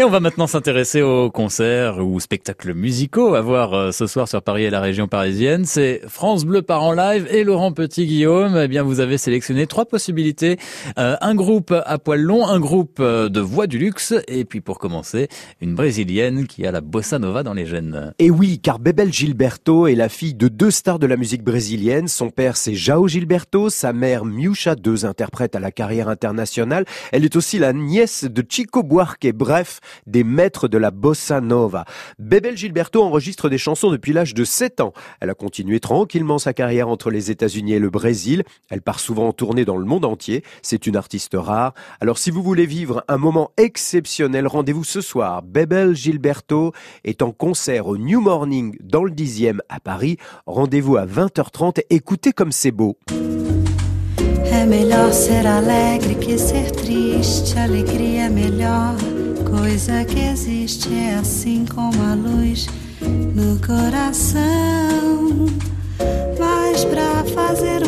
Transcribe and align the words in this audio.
Et 0.00 0.04
on 0.04 0.10
va 0.10 0.20
maintenant 0.20 0.46
s'intéresser 0.46 1.02
aux 1.02 1.28
concerts 1.28 1.98
ou 1.98 2.20
spectacles 2.20 2.72
musicaux 2.72 3.34
à 3.34 3.40
voir 3.40 3.74
euh, 3.74 3.90
ce 3.90 4.06
soir 4.06 4.28
sur 4.28 4.40
Paris 4.42 4.62
et 4.62 4.70
la 4.70 4.80
région 4.80 5.08
parisienne. 5.08 5.64
C'est 5.64 6.02
France 6.06 6.44
Bleu 6.44 6.62
par 6.62 6.84
en 6.84 6.92
live 6.92 7.26
et 7.32 7.42
Laurent 7.42 7.72
Petit-Guillaume. 7.72 8.56
Eh 8.62 8.68
bien, 8.68 8.84
vous 8.84 9.00
avez 9.00 9.18
sélectionné 9.18 9.66
trois 9.66 9.86
possibilités. 9.86 10.56
Euh, 11.00 11.16
un 11.20 11.34
groupe 11.34 11.74
à 11.84 11.98
poil 11.98 12.20
long, 12.20 12.46
un 12.46 12.60
groupe 12.60 12.98
euh, 13.00 13.28
de 13.28 13.40
voix 13.40 13.66
du 13.66 13.78
luxe 13.78 14.14
et 14.28 14.44
puis 14.44 14.60
pour 14.60 14.78
commencer, 14.78 15.26
une 15.60 15.74
brésilienne 15.74 16.46
qui 16.46 16.64
a 16.64 16.70
la 16.70 16.80
bossa 16.80 17.18
nova 17.18 17.42
dans 17.42 17.54
les 17.54 17.66
gènes. 17.66 18.14
Et 18.20 18.30
oui, 18.30 18.60
car 18.60 18.78
Bebel 18.78 19.12
Gilberto 19.12 19.88
est 19.88 19.96
la 19.96 20.08
fille 20.08 20.34
de 20.34 20.46
deux 20.46 20.70
stars 20.70 21.00
de 21.00 21.08
la 21.08 21.16
musique 21.16 21.42
brésilienne. 21.42 22.06
Son 22.06 22.30
père, 22.30 22.56
c'est 22.56 22.76
Jao 22.76 23.08
Gilberto, 23.08 23.68
sa 23.68 23.92
mère, 23.92 24.24
Miucha, 24.24 24.76
deux 24.76 25.06
interprètes 25.06 25.56
à 25.56 25.60
la 25.60 25.72
carrière 25.72 26.08
internationale. 26.08 26.84
Elle 27.10 27.24
est 27.24 27.34
aussi 27.34 27.58
la 27.58 27.72
nièce 27.72 28.22
de 28.22 28.44
Chico 28.48 28.84
Buarque. 28.84 29.26
Bref, 29.34 29.80
des 30.06 30.24
maîtres 30.24 30.68
de 30.68 30.78
la 30.78 30.90
bossa 30.90 31.40
nova. 31.40 31.84
Bebel 32.18 32.56
Gilberto 32.56 33.02
enregistre 33.02 33.48
des 33.48 33.58
chansons 33.58 33.90
depuis 33.90 34.12
l'âge 34.12 34.34
de 34.34 34.44
7 34.44 34.80
ans. 34.80 34.92
Elle 35.20 35.30
a 35.30 35.34
continué 35.34 35.80
tranquillement 35.80 36.38
sa 36.38 36.52
carrière 36.52 36.88
entre 36.88 37.10
les 37.10 37.30
États-Unis 37.30 37.74
et 37.74 37.78
le 37.78 37.90
Brésil. 37.90 38.44
Elle 38.70 38.82
part 38.82 39.00
souvent 39.00 39.28
en 39.28 39.32
tournée 39.32 39.64
dans 39.64 39.76
le 39.76 39.84
monde 39.84 40.04
entier. 40.04 40.42
C'est 40.62 40.86
une 40.86 40.96
artiste 40.96 41.34
rare. 41.34 41.74
Alors 42.00 42.18
si 42.18 42.30
vous 42.30 42.42
voulez 42.42 42.66
vivre 42.66 43.04
un 43.08 43.18
moment 43.18 43.50
exceptionnel, 43.56 44.46
rendez-vous 44.46 44.84
ce 44.84 45.00
soir. 45.00 45.42
Bebel 45.42 45.94
Gilberto 45.94 46.72
est 47.04 47.22
en 47.22 47.32
concert 47.32 47.86
au 47.86 47.96
New 47.96 48.20
Morning 48.20 48.76
dans 48.82 49.04
le 49.04 49.10
10e 49.10 49.58
à 49.68 49.80
Paris. 49.80 50.16
Rendez-vous 50.46 50.96
à 50.96 51.06
20h30. 51.06 51.80
Écoutez 51.90 52.32
comme 52.32 52.52
c'est 52.52 52.70
beau. 52.70 52.96
Coisa 59.68 60.02
que 60.02 60.18
existe 60.20 60.88
é 60.94 61.16
assim 61.16 61.66
como 61.66 62.02
a 62.02 62.14
luz 62.14 62.66
no 63.02 63.60
coração. 63.60 65.44
Mas 66.38 66.86
pra 66.86 67.22
fazer 67.34 67.86
um 67.86 67.87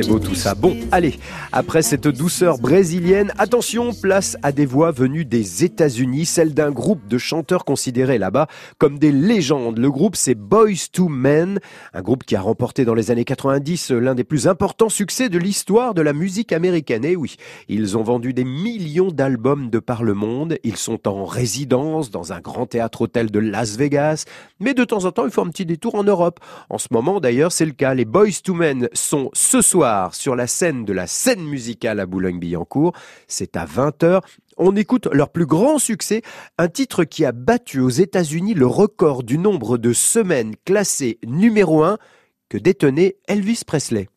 C'est 0.00 0.08
beau 0.08 0.20
tout 0.20 0.36
ça. 0.36 0.54
Bon, 0.54 0.76
allez, 0.92 1.18
après 1.50 1.82
cette 1.82 2.06
douceur 2.06 2.58
brésilienne, 2.58 3.32
attention, 3.36 3.92
place 3.92 4.36
à 4.44 4.52
des 4.52 4.64
voix 4.64 4.92
venues 4.92 5.24
des 5.24 5.64
États-Unis, 5.64 6.24
celle 6.24 6.54
d'un 6.54 6.70
groupe 6.70 7.08
de 7.08 7.18
chanteurs 7.18 7.64
considérés 7.64 8.18
là-bas 8.18 8.46
comme 8.78 9.00
des 9.00 9.10
légendes. 9.10 9.78
Le 9.78 9.90
groupe, 9.90 10.14
c'est 10.14 10.36
Boys 10.36 10.86
to 10.92 11.08
Men, 11.08 11.58
un 11.94 12.02
groupe 12.02 12.22
qui 12.22 12.36
a 12.36 12.40
remporté 12.40 12.84
dans 12.84 12.94
les 12.94 13.10
années 13.10 13.24
90 13.24 13.90
l'un 13.90 14.14
des 14.14 14.22
plus 14.22 14.46
importants 14.46 14.88
succès 14.88 15.28
de 15.28 15.38
l'histoire 15.38 15.94
de 15.94 16.02
la 16.02 16.12
musique 16.12 16.52
américaine. 16.52 17.04
Et 17.04 17.16
oui, 17.16 17.34
ils 17.68 17.98
ont 17.98 18.04
vendu 18.04 18.32
des 18.32 18.44
millions 18.44 19.10
d'albums 19.10 19.68
de 19.68 19.80
par 19.80 20.04
le 20.04 20.14
monde. 20.14 20.58
Ils 20.62 20.76
sont 20.76 21.08
en 21.08 21.24
résidence 21.24 22.12
dans 22.12 22.32
un 22.32 22.38
grand 22.38 22.66
théâtre-hôtel 22.66 23.32
de 23.32 23.40
Las 23.40 23.76
Vegas. 23.76 24.26
Mais 24.60 24.74
de 24.74 24.84
temps 24.84 25.06
en 25.06 25.10
temps, 25.10 25.24
ils 25.24 25.32
font 25.32 25.44
un 25.44 25.50
petit 25.50 25.66
détour 25.66 25.96
en 25.96 26.04
Europe. 26.04 26.38
En 26.70 26.78
ce 26.78 26.86
moment, 26.92 27.18
d'ailleurs, 27.18 27.50
c'est 27.50 27.66
le 27.66 27.72
cas. 27.72 27.94
Les 27.94 28.04
Boys 28.04 28.28
to 28.44 28.54
Men 28.54 28.88
sont 28.92 29.30
ce 29.32 29.60
soir 29.60 29.87
sur 30.12 30.36
la 30.36 30.46
scène 30.46 30.84
de 30.84 30.92
la 30.92 31.06
scène 31.06 31.44
musicale 31.44 32.00
à 32.00 32.06
Boulogne-Billancourt. 32.06 32.92
C'est 33.26 33.56
à 33.56 33.64
20h. 33.64 34.20
On 34.56 34.74
écoute 34.76 35.08
leur 35.12 35.30
plus 35.30 35.46
grand 35.46 35.78
succès, 35.78 36.22
un 36.58 36.68
titre 36.68 37.04
qui 37.04 37.24
a 37.24 37.32
battu 37.32 37.80
aux 37.80 37.88
États-Unis 37.88 38.54
le 38.54 38.66
record 38.66 39.22
du 39.22 39.38
nombre 39.38 39.78
de 39.78 39.92
semaines 39.92 40.54
classées 40.64 41.18
numéro 41.24 41.84
1 41.84 41.98
que 42.48 42.58
détenait 42.58 43.16
Elvis 43.28 43.62
Presley. 43.66 44.08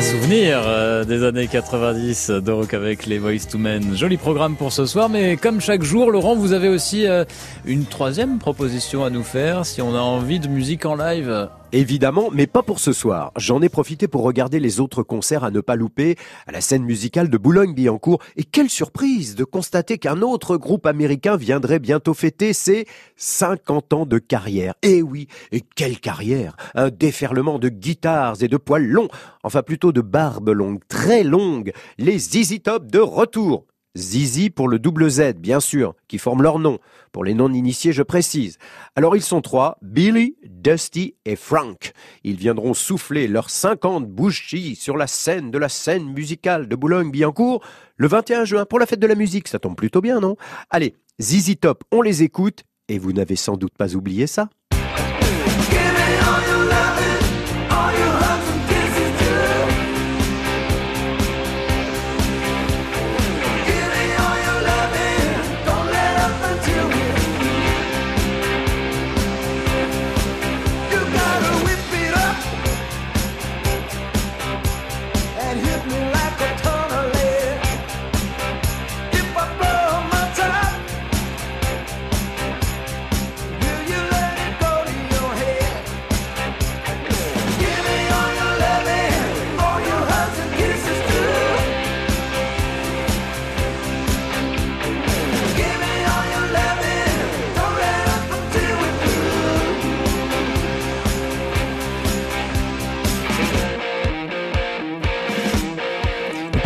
Souvenir 0.00 0.62
euh, 0.66 1.04
des 1.04 1.24
années 1.24 1.48
90 1.48 2.30
de 2.30 2.52
rock 2.52 2.74
avec 2.74 3.06
les 3.06 3.18
Voice 3.18 3.46
to 3.50 3.56
Men. 3.56 3.96
Joli 3.96 4.18
programme 4.18 4.54
pour 4.54 4.70
ce 4.70 4.84
soir, 4.84 5.08
mais 5.08 5.36
comme 5.36 5.60
chaque 5.60 5.82
jour, 5.82 6.10
Laurent, 6.10 6.36
vous 6.36 6.52
avez 6.52 6.68
aussi 6.68 7.06
euh, 7.06 7.24
une 7.64 7.86
troisième 7.86 8.38
proposition 8.38 9.04
à 9.04 9.10
nous 9.10 9.22
faire 9.22 9.64
si 9.64 9.80
on 9.80 9.94
a 9.94 10.00
envie 10.00 10.38
de 10.38 10.48
musique 10.48 10.84
en 10.84 10.96
live. 10.96 11.48
Évidemment, 11.72 12.30
mais 12.32 12.46
pas 12.46 12.62
pour 12.62 12.78
ce 12.78 12.92
soir. 12.92 13.32
J'en 13.36 13.60
ai 13.60 13.68
profité 13.68 14.06
pour 14.06 14.22
regarder 14.22 14.60
les 14.60 14.78
autres 14.78 15.02
concerts 15.02 15.42
à 15.42 15.50
ne 15.50 15.60
pas 15.60 15.74
louper 15.74 16.16
à 16.46 16.52
la 16.52 16.60
scène 16.60 16.84
musicale 16.84 17.28
de 17.28 17.36
Boulogne-Billancourt. 17.36 18.22
Et 18.36 18.44
quelle 18.44 18.70
surprise 18.70 19.34
de 19.34 19.42
constater 19.42 19.98
qu'un 19.98 20.22
autre 20.22 20.56
groupe 20.56 20.86
américain 20.86 21.36
viendrait 21.36 21.80
bientôt 21.80 22.14
fêter 22.14 22.52
ses 22.52 22.86
50 23.16 23.92
ans 23.92 24.06
de 24.06 24.18
carrière. 24.18 24.74
Eh 24.82 25.02
oui, 25.02 25.26
et 25.50 25.60
quelle 25.60 25.98
carrière 25.98 26.56
Un 26.76 26.90
déferlement 26.90 27.58
de 27.58 27.68
guitares 27.68 28.42
et 28.42 28.48
de 28.48 28.56
poils 28.56 28.86
longs, 28.86 29.08
enfin 29.42 29.62
plutôt 29.62 29.90
de 29.90 30.00
barbes 30.00 30.50
longues, 30.50 30.82
très 30.86 31.24
longues. 31.24 31.72
Les 31.98 32.18
ZZ 32.18 32.62
Top 32.62 32.86
de 32.86 33.00
retour. 33.00 33.64
Zizi 33.96 34.50
pour 34.50 34.68
le 34.68 34.78
double 34.78 35.08
Z, 35.08 35.34
bien 35.38 35.58
sûr, 35.58 35.94
qui 36.06 36.18
forme 36.18 36.42
leur 36.42 36.58
nom. 36.58 36.78
Pour 37.12 37.24
les 37.24 37.34
non-initiés, 37.34 37.92
je 37.92 38.02
précise. 38.02 38.58
Alors 38.94 39.16
ils 39.16 39.22
sont 39.22 39.40
trois, 39.40 39.78
Billy, 39.80 40.36
Dusty 40.44 41.14
et 41.24 41.36
Frank. 41.36 41.92
Ils 42.22 42.36
viendront 42.36 42.74
souffler 42.74 43.26
leurs 43.26 43.48
50 43.48 44.06
bougies 44.06 44.76
sur 44.76 44.96
la 44.96 45.06
scène 45.06 45.50
de 45.50 45.58
la 45.58 45.70
scène 45.70 46.12
musicale 46.12 46.68
de 46.68 46.76
Boulogne-Billancourt 46.76 47.64
le 47.96 48.08
21 48.08 48.44
juin 48.44 48.64
pour 48.66 48.78
la 48.78 48.86
fête 48.86 49.00
de 49.00 49.06
la 49.06 49.14
musique. 49.14 49.48
Ça 49.48 49.58
tombe 49.58 49.76
plutôt 49.76 50.02
bien, 50.02 50.20
non? 50.20 50.36
Allez, 50.68 50.94
Zizi 51.20 51.56
Top, 51.56 51.82
on 51.90 52.02
les 52.02 52.22
écoute 52.22 52.64
et 52.88 52.98
vous 52.98 53.12
n'avez 53.12 53.36
sans 53.36 53.56
doute 53.56 53.76
pas 53.76 53.94
oublié 53.96 54.26
ça. 54.26 54.50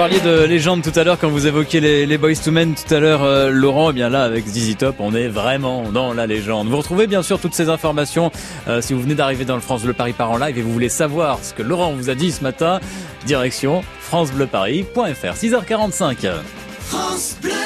Parliez 0.01 0.21
de 0.21 0.45
légende 0.45 0.81
tout 0.81 0.99
à 0.99 1.05
l'heure 1.05 1.19
quand 1.19 1.29
vous 1.29 1.47
évoquiez 1.47 1.79
les, 1.79 2.17
Boys 2.17 2.37
to 2.43 2.51
Men 2.51 2.75
tout 2.75 2.95
à 2.95 3.01
l'heure, 3.01 3.23
euh, 3.23 3.51
Laurent. 3.51 3.91
Eh 3.91 3.93
bien 3.93 4.09
là, 4.09 4.23
avec 4.23 4.47
ZZ 4.47 4.75
Top, 4.79 4.97
on 4.99 5.15
est 5.15 5.29
vraiment 5.29 5.93
dans 5.93 6.15
la 6.15 6.27
légende. 6.27 6.69
Vous 6.69 6.79
retrouvez 6.79 7.07
bien 7.07 7.23
sûr 7.23 7.39
toutes 7.39 7.53
ces 7.53 7.69
informations 7.69 8.33
euh, 8.67 8.81
si 8.81 8.95
vous 8.95 9.03
venez 9.03 9.15
d'arriver 9.15 9.45
dans 9.45 9.57
le 9.57 9.61
France 9.61 9.83
Bleu 9.83 9.93
Paris 9.93 10.15
par 10.15 10.31
en 10.31 10.39
live 10.39 10.57
et 10.57 10.63
vous 10.63 10.73
voulez 10.73 10.89
savoir 10.89 11.39
ce 11.43 11.53
que 11.53 11.63
Laurent 11.63 11.93
vous 11.93 12.09
a 12.09 12.15
dit 12.15 12.33
ce 12.33 12.43
matin. 12.43 12.81
Direction 13.27 13.83
francebleuparis.fr. 14.01 15.35
6h45. 15.35 16.17
France 16.79 17.37
Bleu 17.43 17.60